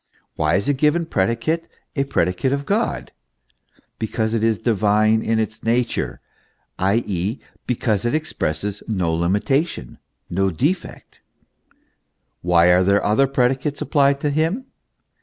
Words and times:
Why 0.35 0.55
is 0.55 0.67
a 0.67 0.73
given 0.73 1.05
predicate 1.05 1.67
a 1.95 2.05
predicate 2.05 2.51
of 2.51 2.65
God? 2.65 3.11
Because 3.99 4.33
it 4.33 4.41
is 4.43 4.57
divine 4.57 5.21
in 5.21 5.37
its 5.37 5.61
nature; 5.63 6.21
i.e., 6.79 7.37
because 7.67 8.03
it 8.03 8.15
expresses 8.15 8.81
no 8.87 9.13
limitation, 9.13 9.99
no 10.27 10.49
defect, 10.49 11.19
Why 12.41 12.71
are 12.71 13.03
other 13.03 13.27
predicates 13.27 13.79
applied 13.79 14.19
to 14.21 14.31
Him 14.31 14.65